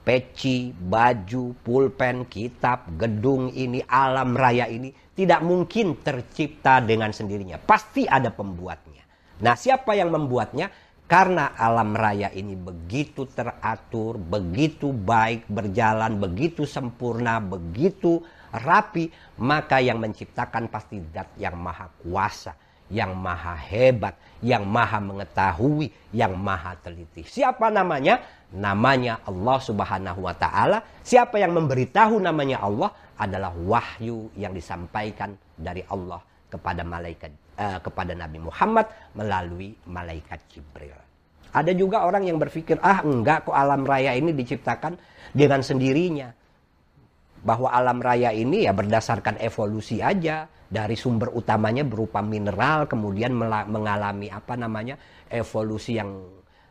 [0.01, 7.61] Peci, baju, pulpen, kitab, gedung ini, alam raya ini tidak mungkin tercipta dengan sendirinya.
[7.61, 9.05] Pasti ada pembuatnya.
[9.45, 10.69] Nah, siapa yang membuatnya?
[11.11, 18.23] Karena alam raya ini begitu teratur, begitu baik berjalan, begitu sempurna, begitu
[18.55, 19.11] rapi,
[19.43, 22.55] maka yang menciptakan pasti zat yang maha kuasa
[22.91, 27.23] yang maha hebat, yang maha mengetahui, yang maha teliti.
[27.23, 28.19] Siapa namanya?
[28.51, 30.83] Namanya Allah Subhanahu wa taala.
[30.99, 36.19] Siapa yang memberitahu namanya Allah adalah wahyu yang disampaikan dari Allah
[36.51, 40.93] kepada malaikat uh, kepada Nabi Muhammad melalui malaikat Jibril.
[41.51, 44.95] Ada juga orang yang berpikir, ah enggak kok alam raya ini diciptakan
[45.31, 46.31] dengan sendirinya.
[47.41, 53.33] Bahwa alam raya ini ya berdasarkan evolusi aja dari sumber utamanya berupa mineral kemudian
[53.67, 54.95] mengalami apa namanya
[55.27, 56.21] evolusi yang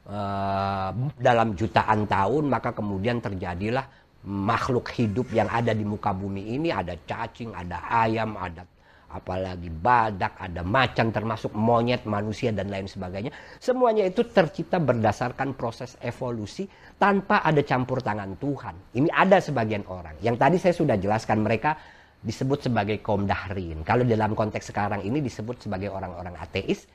[0.07, 3.85] uh, dalam jutaan tahun maka kemudian terjadilah
[4.25, 8.65] makhluk hidup yang ada di muka bumi ini ada cacing, ada ayam, ada
[9.11, 13.35] apalagi badak, ada macan termasuk monyet, manusia dan lain sebagainya.
[13.59, 18.95] Semuanya itu tercipta berdasarkan proses evolusi tanpa ada campur tangan Tuhan.
[18.95, 20.17] Ini ada sebagian orang.
[20.23, 21.75] Yang tadi saya sudah jelaskan mereka
[22.21, 23.83] disebut sebagai kaum dahrin.
[23.83, 26.87] Kalau dalam konteks sekarang ini disebut sebagai orang-orang ateis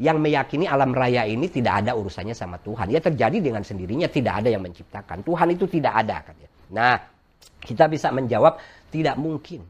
[0.00, 2.90] yang meyakini alam raya ini tidak ada urusannya sama Tuhan.
[2.90, 5.20] Ya terjadi dengan sendirinya, tidak ada yang menciptakan.
[5.22, 6.24] Tuhan itu tidak ada.
[6.72, 6.96] Nah,
[7.62, 8.58] kita bisa menjawab
[8.90, 9.62] tidak mungkin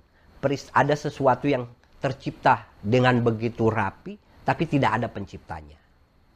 [0.75, 1.69] ada sesuatu yang
[2.03, 5.79] tercipta dengan begitu rapi, tapi tidak ada penciptanya.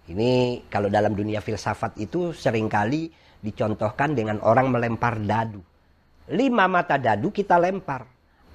[0.06, 3.10] Ini kalau dalam dunia filsafat itu sering kali
[3.42, 5.58] dicontohkan dengan orang melempar dadu.
[6.30, 8.06] Lima mata dadu kita lempar.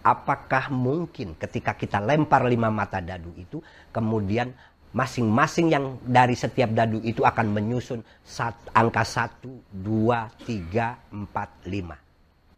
[0.01, 3.61] Apakah mungkin ketika kita lempar lima mata dadu itu,
[3.93, 4.49] kemudian
[4.91, 11.95] masing-masing yang dari setiap dadu itu akan menyusun satu, angka satu, dua, tiga, empat, lima.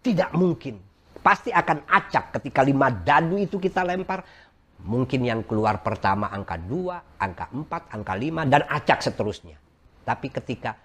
[0.01, 0.79] Tidak mungkin.
[1.23, 4.23] Pasti akan acak ketika lima dadu itu kita lempar
[4.81, 9.55] Mungkin yang keluar pertama angka 2, angka 4, angka 5, dan acak seterusnya.
[10.03, 10.75] Tapi ketika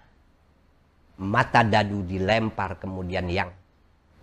[1.19, 3.51] mata dadu dilempar kemudian yang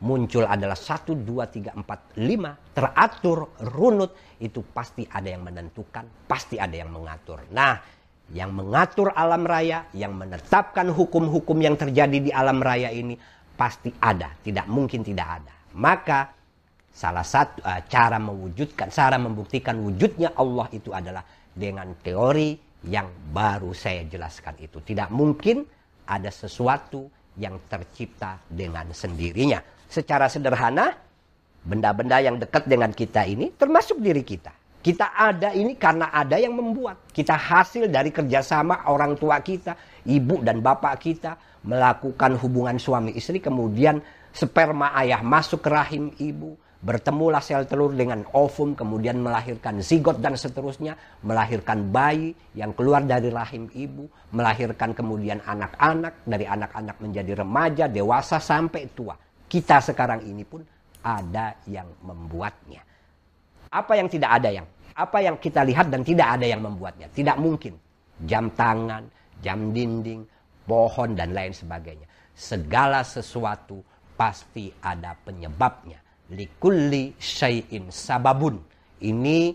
[0.00, 3.38] muncul adalah 1, 2, 3, 4, 5, teratur,
[3.76, 7.44] runut, itu pasti ada yang menentukan, pasti ada yang mengatur.
[7.52, 7.81] Nah,
[8.33, 13.16] yang mengatur alam raya, yang menetapkan hukum-hukum yang terjadi di alam raya ini,
[13.57, 15.55] pasti ada, tidak mungkin tidak ada.
[15.76, 16.36] Maka
[16.96, 21.20] Salah satu uh, cara mewujudkan, cara membuktikan wujudnya Allah itu adalah
[21.52, 22.56] dengan teori
[22.88, 24.80] yang baru saya jelaskan itu.
[24.80, 25.61] Tidak mungkin
[26.09, 27.04] ada sesuatu
[27.37, 29.61] yang tercipta dengan sendirinya.
[29.85, 30.96] Secara sederhana,
[31.61, 34.56] benda-benda yang dekat dengan kita ini termasuk diri kita.
[34.80, 37.12] Kita ada ini karena ada yang membuat.
[37.12, 39.76] Kita hasil dari kerjasama orang tua kita,
[40.09, 43.37] ibu dan bapak kita melakukan hubungan suami istri.
[43.37, 44.00] Kemudian
[44.32, 50.37] sperma ayah masuk ke rahim ibu Bertemulah sel telur dengan ovum, kemudian melahirkan zigot dan
[50.37, 50.93] seterusnya,
[51.25, 54.05] melahirkan bayi yang keluar dari rahim ibu,
[54.37, 59.17] melahirkan kemudian anak-anak, dari anak-anak menjadi remaja, dewasa sampai tua.
[59.49, 60.61] Kita sekarang ini pun
[61.01, 62.85] ada yang membuatnya.
[63.73, 64.67] Apa yang tidak ada yang?
[64.93, 67.09] Apa yang kita lihat dan tidak ada yang membuatnya?
[67.09, 67.73] Tidak mungkin.
[68.21, 69.09] Jam tangan,
[69.41, 70.29] jam dinding,
[70.69, 72.05] pohon dan lain sebagainya.
[72.37, 73.81] Segala sesuatu
[74.17, 78.59] pasti ada penyebabnya likulli syai'in sababun.
[79.03, 79.53] Ini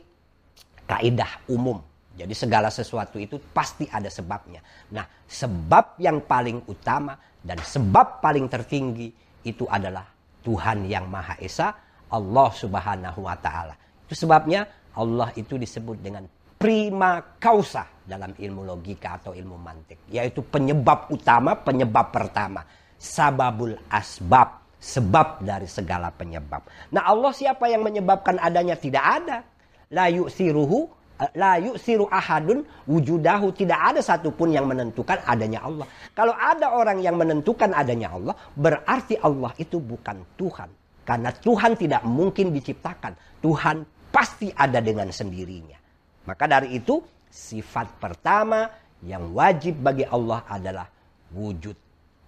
[0.88, 1.82] kaidah umum.
[2.12, 4.62] Jadi segala sesuatu itu pasti ada sebabnya.
[4.94, 9.10] Nah, sebab yang paling utama dan sebab paling tertinggi
[9.48, 10.06] itu adalah
[10.46, 11.74] Tuhan yang Maha Esa,
[12.12, 13.74] Allah Subhanahu wa taala.
[14.06, 16.28] Itu sebabnya Allah itu disebut dengan
[16.62, 22.62] prima causa dalam ilmu logika atau ilmu mantik, yaitu penyebab utama, penyebab pertama,
[23.02, 26.65] sababul asbab sebab dari segala penyebab.
[26.89, 28.74] Nah Allah siapa yang menyebabkan adanya?
[28.74, 29.46] Tidak ada.
[29.94, 30.89] La yu'siruhu
[31.38, 35.86] la yu'siru ahadun wujudahu tidak ada satupun yang menentukan adanya Allah.
[36.17, 40.70] Kalau ada orang yang menentukan adanya Allah, berarti Allah itu bukan Tuhan.
[41.06, 43.41] Karena Tuhan tidak mungkin diciptakan.
[43.41, 45.78] Tuhan pasti ada dengan sendirinya.
[46.26, 48.70] Maka dari itu, sifat pertama
[49.02, 50.88] yang wajib bagi Allah adalah
[51.34, 51.74] wujud.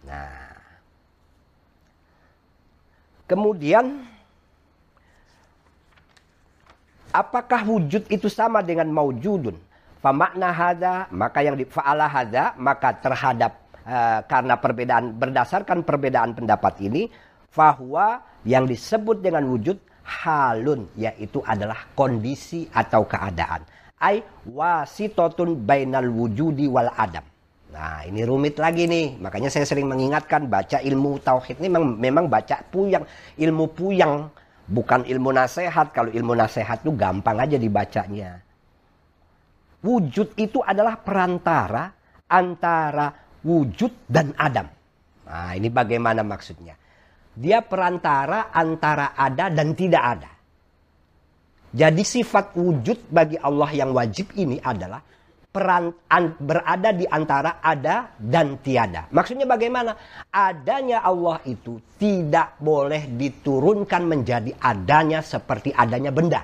[0.10, 0.53] Nah,
[3.34, 4.06] Kemudian
[7.10, 9.58] apakah wujud itu sama dengan maujudun?
[10.06, 13.58] Famakna hada, maka yang di fa'ala hada, maka terhadap
[13.90, 17.10] uh, karena perbedaan berdasarkan perbedaan pendapat ini,
[17.50, 23.66] fahuwa yang disebut dengan wujud halun yaitu adalah kondisi atau keadaan.
[23.98, 27.33] Ai wasitotun bainal wujudi wal adam.
[27.74, 32.26] Nah ini rumit lagi nih, makanya saya sering mengingatkan baca ilmu tauhid ini memang, memang
[32.30, 33.02] baca puyang,
[33.34, 34.30] ilmu puyang,
[34.70, 35.90] bukan ilmu nasihat.
[35.90, 38.38] Kalau ilmu nasihat itu gampang aja dibacanya.
[39.82, 41.90] Wujud itu adalah perantara
[42.30, 43.10] antara
[43.42, 44.70] wujud dan Adam.
[45.26, 46.78] Nah ini bagaimana maksudnya?
[47.34, 50.32] Dia perantara antara ada dan tidak ada.
[51.74, 55.02] Jadi sifat wujud bagi Allah yang wajib ini adalah
[55.54, 59.06] peran an, berada di antara ada dan tiada.
[59.14, 59.94] Maksudnya bagaimana?
[60.34, 66.42] Adanya Allah itu tidak boleh diturunkan menjadi adanya seperti adanya benda.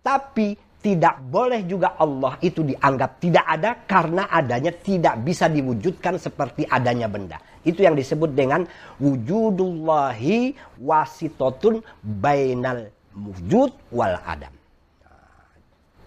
[0.00, 6.66] Tapi tidak boleh juga Allah itu dianggap tidak ada karena adanya tidak bisa diwujudkan seperti
[6.66, 7.38] adanya benda.
[7.62, 8.66] Itu yang disebut dengan
[8.98, 14.50] wujudullahi wasitotun bainal wujud wal adam.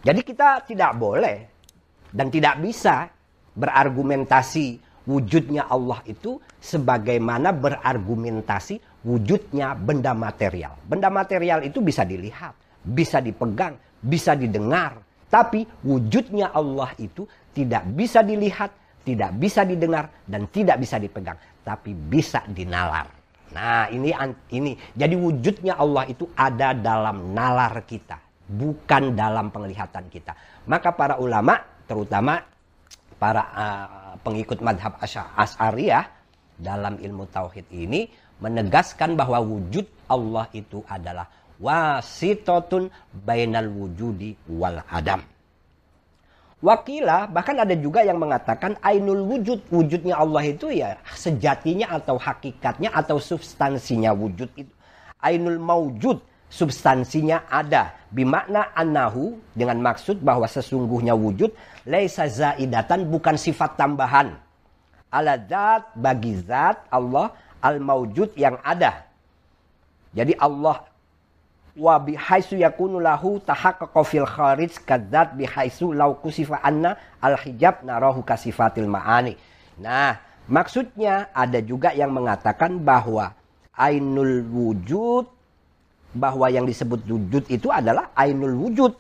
[0.04, 1.55] Jadi kita tidak boleh
[2.16, 3.12] dan tidak bisa
[3.60, 10.80] berargumentasi wujudnya Allah itu sebagaimana berargumentasi wujudnya benda material.
[10.88, 15.04] Benda material itu bisa dilihat, bisa dipegang, bisa didengar.
[15.28, 18.72] Tapi wujudnya Allah itu tidak bisa dilihat,
[19.04, 21.38] tidak bisa didengar, dan tidak bisa dipegang.
[21.62, 23.12] Tapi bisa dinalar.
[23.54, 24.10] Nah ini
[24.52, 28.18] ini jadi wujudnya Allah itu ada dalam nalar kita,
[28.50, 30.34] bukan dalam penglihatan kita.
[30.66, 32.42] Maka para ulama terutama
[33.16, 36.06] para uh, pengikut madhab As'ariyah
[36.60, 41.28] dalam ilmu tauhid ini menegaskan bahwa wujud Allah itu adalah
[41.60, 42.92] wasitotun
[43.24, 45.24] bainal wujudi wal adam.
[46.64, 52.90] Wakila bahkan ada juga yang mengatakan ainul wujud wujudnya Allah itu ya sejatinya atau hakikatnya
[52.90, 54.72] atau substansinya wujud itu
[55.22, 56.18] ainul maujud
[56.56, 57.92] substansinya ada.
[58.16, 61.52] Bimakna annahu dengan maksud bahwa sesungguhnya wujud
[61.84, 64.40] laisa zaidatan bukan sifat tambahan.
[65.12, 69.04] Ala zat bagi zat Allah al maujud yang ada.
[70.16, 70.88] Jadi Allah
[71.76, 78.24] wa bihaisu yakunu lahu tahaqqaqa fil kharij kadzat bihaisu law kusifa anna al hijab narahu
[78.24, 79.36] kasifatil maani.
[79.76, 80.16] Nah,
[80.48, 83.36] maksudnya ada juga yang mengatakan bahwa
[83.76, 85.35] ainul wujud
[86.16, 88.92] bahwa yang disebut wujud itu adalah ainul wujud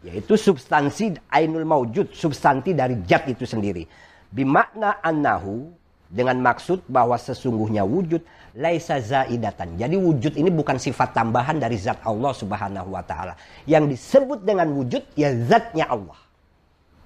[0.00, 3.84] yaitu substansi ainul maujud substansi dari zat itu sendiri
[4.32, 5.74] bimakna annahu
[6.10, 8.18] dengan maksud bahwa sesungguhnya wujud
[8.58, 9.78] laisa zaidatan.
[9.78, 13.38] Jadi wujud ini bukan sifat tambahan dari zat Allah Subhanahu wa taala.
[13.62, 16.18] Yang disebut dengan wujud ya zatnya Allah.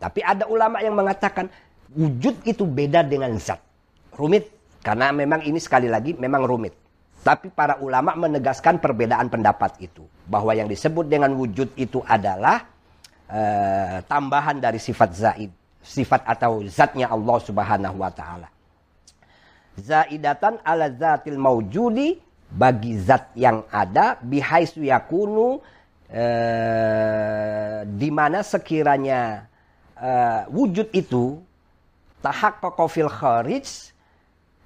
[0.00, 1.52] Tapi ada ulama yang mengatakan
[1.92, 3.60] wujud itu beda dengan zat.
[4.16, 4.48] Rumit
[4.80, 6.72] karena memang ini sekali lagi memang rumit.
[7.24, 10.04] Tapi para ulama menegaskan perbedaan pendapat itu.
[10.28, 12.68] Bahwa yang disebut dengan wujud itu adalah
[13.32, 15.48] uh, tambahan dari sifat zaid,
[15.80, 18.52] sifat atau zatnya Allah Subhanahu wa taala.
[19.80, 22.20] Zaidatan ala zatil maujudi
[22.54, 25.58] bagi zat yang ada bihaisu yakunu
[26.06, 29.50] eh, di mana sekiranya
[29.98, 31.42] eh, wujud itu
[32.22, 33.66] tahaqqaqa fil kharij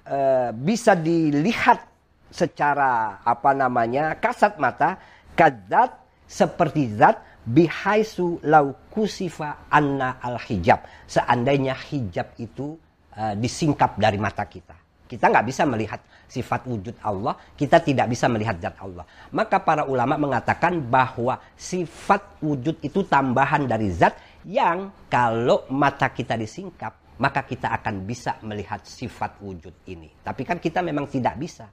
[0.05, 1.88] eh, bisa dilihat
[2.29, 5.01] secara apa namanya kasat mata
[5.33, 5.97] kadzat
[6.29, 12.77] seperti zat bihaisu lau kusifa anna al hijab seandainya hijab itu
[13.17, 14.77] uh, disingkap dari mata kita
[15.09, 19.09] kita nggak bisa melihat sifat wujud Allah, kita tidak bisa melihat zat Allah.
[19.33, 26.37] Maka para ulama mengatakan bahwa sifat wujud itu tambahan dari zat yang kalau mata kita
[26.37, 30.13] disingkap, maka kita akan bisa melihat sifat wujud ini.
[30.21, 31.65] Tapi kan kita memang tidak bisa.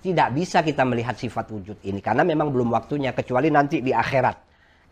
[0.00, 4.36] Tidak bisa kita melihat sifat wujud ini karena memang belum waktunya kecuali nanti di akhirat.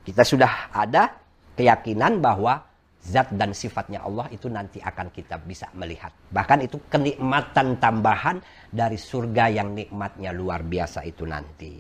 [0.04, 1.08] Kita sudah ada
[1.56, 2.60] keyakinan bahwa
[3.00, 6.12] zat dan sifatnya Allah itu nanti akan kita bisa melihat.
[6.12, 8.36] Bahkan itu kenikmatan tambahan
[8.68, 11.74] dari surga yang nikmatnya luar biasa itu nanti.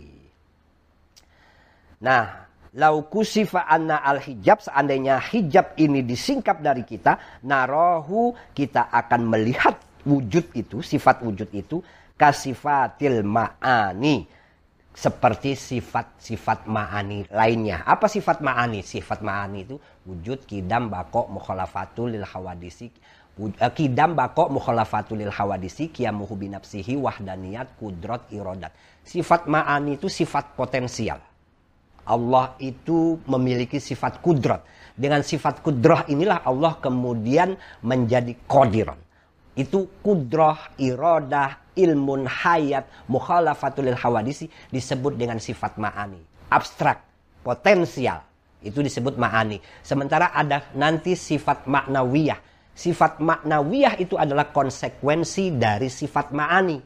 [2.00, 2.48] Nah,
[2.80, 9.76] lau kusifa anna al hijab seandainya hijab ini disingkap dari kita, narohu kita akan melihat
[10.08, 11.82] wujud itu, sifat wujud itu
[12.18, 14.26] kasifatil ma'ani
[14.98, 17.86] seperti sifat-sifat ma'ani lainnya.
[17.86, 18.82] Apa sifat ma'ani?
[18.82, 22.90] Sifat ma'ani itu wujud kidam bako mukhalafatul lil hawadisi
[23.38, 28.74] eh, kidam bako mukhalafatul lil hawadisi kiamuhu binafsihi wahdaniyat kudrot irodat.
[29.06, 31.22] Sifat ma'ani itu sifat potensial.
[32.08, 34.66] Allah itu memiliki sifat kudrot.
[34.98, 37.54] Dengan sifat kudroh inilah Allah kemudian
[37.86, 38.98] menjadi kodiron.
[39.54, 46.18] Itu kudroh, irodah, ilmun hayat mukhalafatul hawadisi disebut dengan sifat ma'ani.
[46.50, 46.98] Abstrak,
[47.46, 48.26] potensial.
[48.58, 49.62] Itu disebut ma'ani.
[49.86, 52.42] Sementara ada nanti sifat maknawiyah.
[52.74, 56.78] Sifat maknawiyah itu adalah konsekuensi dari sifat ma'ani.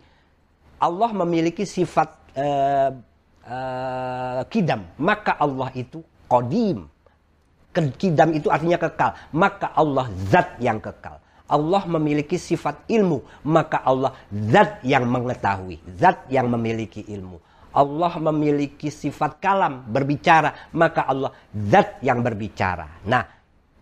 [0.82, 2.90] Allah memiliki sifat uh,
[3.48, 4.84] uh, kidam.
[5.00, 6.90] Maka Allah itu kodim.
[7.72, 9.16] Kidam itu artinya kekal.
[9.32, 11.21] Maka Allah zat yang kekal.
[11.52, 17.36] Allah memiliki sifat ilmu, maka Allah zat yang mengetahui, zat yang memiliki ilmu.
[17.76, 23.04] Allah memiliki sifat kalam, berbicara, maka Allah zat yang berbicara.
[23.04, 23.28] Nah,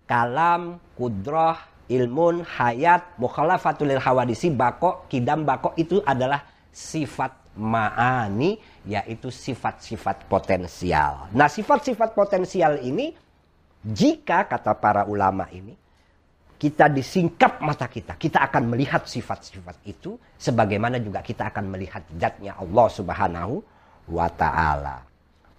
[0.07, 10.27] kalam, kudrah, ilmun, hayat, mukhalafatul hawadisi, bako, kidam, bako itu adalah sifat ma'ani, yaitu sifat-sifat
[10.31, 11.27] potensial.
[11.35, 13.11] Nah, sifat-sifat potensial ini,
[13.83, 15.75] jika kata para ulama ini,
[16.61, 22.53] kita disingkap mata kita, kita akan melihat sifat-sifat itu sebagaimana juga kita akan melihat zatnya
[22.61, 23.65] Allah Subhanahu
[24.13, 25.01] wa taala.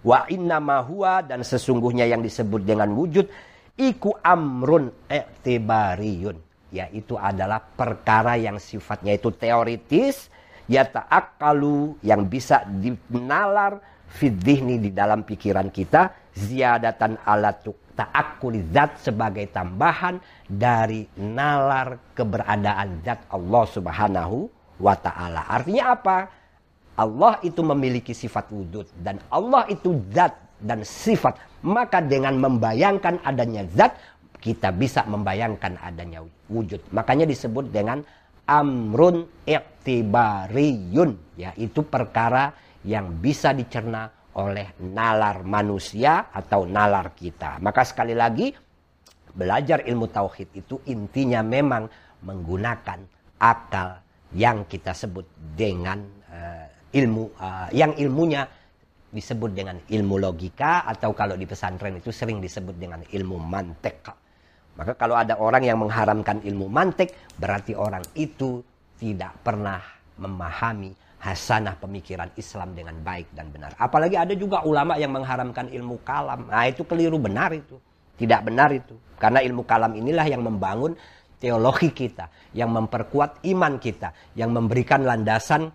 [0.06, 3.26] Wa inna ma huwa dan sesungguhnya yang disebut dengan wujud
[3.74, 6.38] iku amrun i'tibariyun
[6.70, 10.30] yaitu adalah perkara yang sifatnya itu teoritis
[10.70, 17.52] ya ta'akkalu yang bisa dinalar fidhihni di dalam pikiran kita ziyadatan ala
[17.92, 20.16] ta'akuli zat sebagai tambahan
[20.52, 24.38] dari nalar keberadaan zat Allah Subhanahu
[24.82, 25.48] wa taala.
[25.48, 26.18] Artinya apa?
[26.92, 31.40] Allah itu memiliki sifat wujud dan Allah itu zat dan sifat.
[31.64, 33.96] Maka dengan membayangkan adanya zat
[34.42, 36.82] kita bisa membayangkan adanya wujud.
[36.92, 38.04] Makanya disebut dengan
[38.44, 47.62] amrun iktibariyun yaitu perkara yang bisa dicerna oleh nalar manusia atau nalar kita.
[47.62, 48.50] Maka sekali lagi
[49.32, 51.88] belajar ilmu tauhid itu intinya memang
[52.22, 53.00] menggunakan
[53.40, 53.98] akal
[54.32, 55.26] yang kita sebut
[55.56, 56.00] dengan
[56.32, 58.44] uh, ilmu uh, yang ilmunya
[59.12, 64.08] disebut dengan ilmu logika atau kalau di pesantren itu sering disebut dengan ilmu mantek.
[64.72, 68.64] Maka kalau ada orang yang mengharamkan ilmu mantek berarti orang itu
[68.96, 69.84] tidak pernah
[70.16, 73.76] memahami hasanah pemikiran Islam dengan baik dan benar.
[73.76, 76.48] Apalagi ada juga ulama yang mengharamkan ilmu kalam.
[76.48, 77.76] Nah itu keliru benar itu.
[78.22, 78.94] Tidak benar itu.
[79.18, 80.94] Karena ilmu kalam inilah yang membangun
[81.42, 82.30] teologi kita.
[82.54, 84.14] Yang memperkuat iman kita.
[84.38, 85.74] Yang memberikan landasan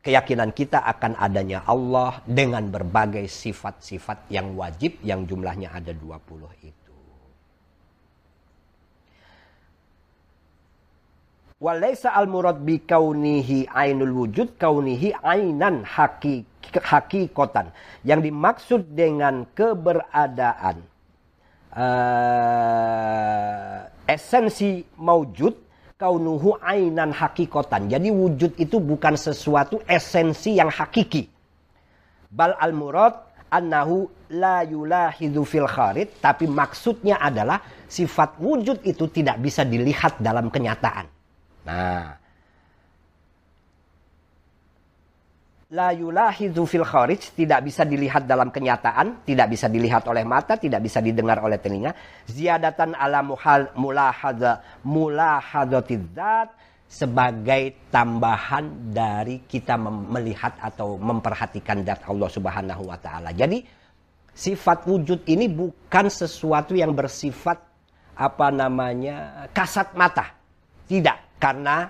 [0.00, 6.96] keyakinan kita akan adanya Allah dengan berbagai sifat-sifat yang wajib yang jumlahnya ada 20 itu.
[11.60, 17.68] Walaysa al murad bi kaunihi ainul wujud kaunihi ainan haki, hakikotan.
[18.00, 20.89] Yang dimaksud dengan keberadaan
[21.74, 23.60] uh,
[24.10, 25.54] esensi maujud
[26.00, 27.92] kaunuhu ainan hakikotan.
[27.92, 31.28] Jadi wujud itu bukan sesuatu esensi yang hakiki.
[32.30, 33.14] Bal al murad
[33.50, 36.08] annahu la yulahidu fil kharid.
[36.22, 37.60] Tapi maksudnya adalah
[37.90, 41.06] sifat wujud itu tidak bisa dilihat dalam kenyataan.
[41.66, 42.19] Nah,
[45.70, 50.82] la yulahidu fil kharij tidak bisa dilihat dalam kenyataan, tidak bisa dilihat oleh mata, tidak
[50.82, 51.94] bisa didengar oleh telinga.
[52.26, 56.48] Ziyadatan ala muhal mulahadza mulahadzatidzat
[56.90, 63.30] sebagai tambahan dari kita melihat atau memperhatikan zat Allah Subhanahu wa taala.
[63.30, 63.62] Jadi
[64.34, 67.62] sifat wujud ini bukan sesuatu yang bersifat
[68.18, 70.34] apa namanya kasat mata.
[70.90, 71.38] Tidak.
[71.38, 71.86] Karena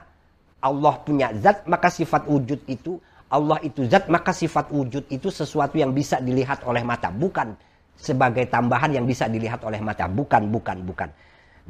[0.61, 3.01] Allah punya zat, maka sifat wujud itu,
[3.31, 7.14] Allah itu zat, maka sifat wujud itu sesuatu yang bisa dilihat oleh mata.
[7.14, 7.55] Bukan
[7.95, 10.11] sebagai tambahan yang bisa dilihat oleh mata.
[10.11, 11.09] Bukan, bukan, bukan.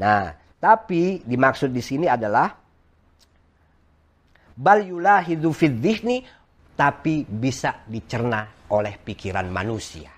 [0.01, 2.49] Nah, tapi dimaksud di sini adalah
[4.57, 6.25] bal yulahidu dhihni
[6.73, 10.09] tapi bisa dicerna oleh pikiran manusia.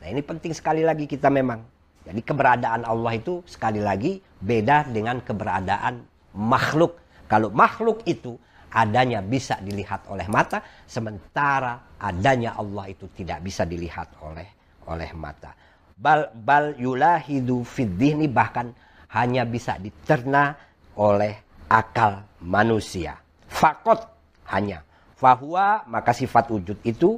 [0.00, 1.60] Nah, ini penting sekali lagi kita memang.
[2.06, 6.06] Jadi keberadaan Allah itu sekali lagi beda dengan keberadaan
[6.38, 8.38] makhluk kalau makhluk itu
[8.76, 14.44] adanya bisa dilihat oleh mata, sementara adanya Allah itu tidak bisa dilihat oleh
[14.84, 15.56] oleh mata.
[15.96, 18.68] Bal bal yulahidu ini bahkan
[19.16, 20.52] hanya bisa diterna
[21.00, 21.40] oleh
[21.72, 23.16] akal manusia.
[23.48, 24.04] Fakot
[24.52, 24.84] hanya.
[25.16, 27.16] Fahuwa maka sifat wujud itu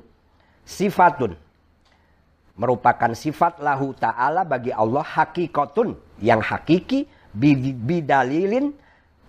[0.62, 1.34] sifatun.
[2.54, 5.98] Merupakan sifat lahu ta'ala bagi Allah hakikatun.
[6.22, 7.00] Yang hakiki
[7.34, 8.74] bidalilin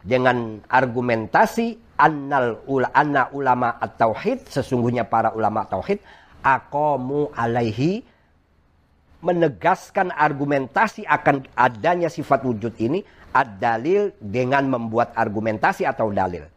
[0.06, 6.00] dengan argumentasi annal ula, anna ulama at-tauhid sesungguhnya para ulama tauhid
[6.40, 8.08] aqamu alaihi
[9.20, 13.04] menegaskan argumentasi akan adanya sifat wujud ini
[13.36, 16.48] ad-dalil dengan membuat argumentasi atau dalil.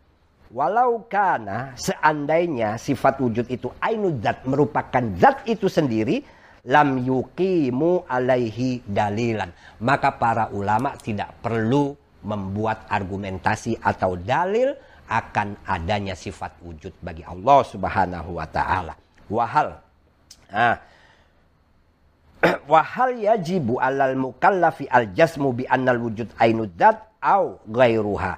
[0.53, 6.23] Walau karena seandainya sifat wujud itu ainu zat merupakan zat itu sendiri
[6.69, 9.51] lam yuqimu alaihi dalilan.
[9.83, 14.77] Maka para ulama tidak perlu membuat argumentasi atau dalil
[15.11, 18.95] akan adanya sifat wujud bagi Allah Subhanahu wa taala.
[19.27, 19.79] Wahal
[20.53, 20.77] ah,
[22.73, 28.33] wahal yajibu alal mukallafi al jasmu bi annal wujud ainudat au ghairuha.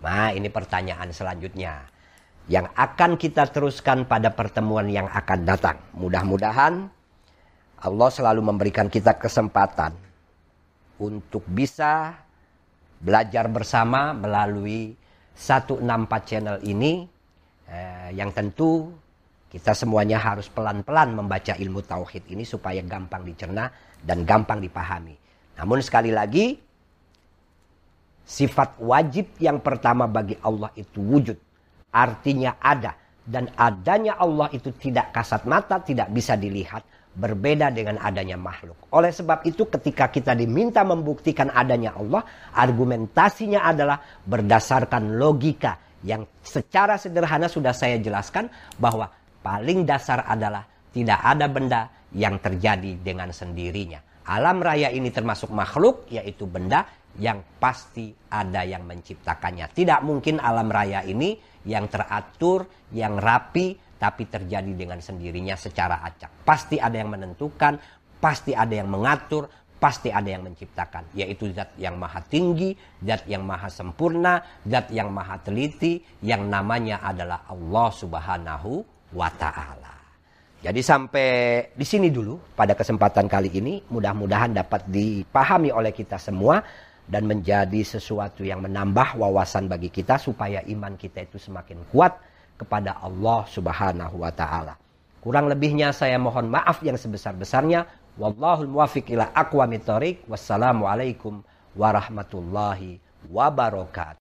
[0.00, 1.84] Nah, ini pertanyaan selanjutnya
[2.48, 5.76] yang akan kita teruskan pada pertemuan yang akan datang.
[5.94, 6.88] Mudah-mudahan
[7.80, 9.92] Allah selalu memberikan kita kesempatan
[11.00, 12.16] untuk bisa
[13.00, 14.99] belajar bersama melalui
[15.40, 17.08] 164 channel ini
[17.64, 18.92] eh, yang tentu
[19.48, 23.66] kita semuanya harus pelan-pelan membaca ilmu tauhid ini supaya gampang dicerna
[23.98, 25.16] dan gampang dipahami.
[25.58, 26.54] Namun sekali lagi
[28.22, 31.34] sifat wajib yang pertama bagi Allah itu wujud.
[31.90, 32.94] Artinya ada
[33.26, 38.88] dan adanya Allah itu tidak kasat mata, tidak bisa dilihat berbeda dengan adanya makhluk.
[38.94, 42.22] Oleh sebab itu ketika kita diminta membuktikan adanya Allah,
[42.54, 48.48] argumentasinya adalah berdasarkan logika yang secara sederhana sudah saya jelaskan
[48.78, 49.10] bahwa
[49.42, 51.80] paling dasar adalah tidak ada benda
[52.14, 54.00] yang terjadi dengan sendirinya.
[54.30, 56.86] Alam raya ini termasuk makhluk yaitu benda
[57.18, 59.66] yang pasti ada yang menciptakannya.
[59.74, 61.34] Tidak mungkin alam raya ini
[61.66, 66.40] yang teratur, yang rapi, tapi terjadi dengan sendirinya secara acak.
[66.48, 67.76] Pasti ada yang menentukan,
[68.16, 69.44] pasti ada yang mengatur,
[69.76, 72.72] pasti ada yang menciptakan, yaitu zat yang maha tinggi,
[73.04, 78.80] zat yang maha sempurna, zat yang maha teliti, yang namanya adalah Allah Subhanahu
[79.12, 80.00] wa taala.
[80.60, 81.28] Jadi sampai
[81.72, 86.60] di sini dulu pada kesempatan kali ini mudah-mudahan dapat dipahami oleh kita semua
[87.08, 92.12] dan menjadi sesuatu yang menambah wawasan bagi kita supaya iman kita itu semakin kuat
[92.60, 94.76] kepada Allah Subhanahu wa taala.
[95.20, 97.84] Kurang lebihnya saya mohon maaf yang sebesar-besarnya.
[98.16, 100.24] Wallahul muwafiq ila aqwamit thoriq.
[100.28, 101.44] Wassalamualaikum
[101.76, 104.16] warahmatullahi wabarakatuh.